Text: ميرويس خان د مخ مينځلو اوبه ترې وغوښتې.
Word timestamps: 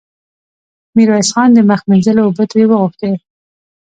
ميرويس 0.95 1.29
خان 1.33 1.49
د 1.53 1.59
مخ 1.69 1.81
مينځلو 1.89 2.21
اوبه 2.25 2.43
ترې 2.51 2.63
وغوښتې. 2.67 3.11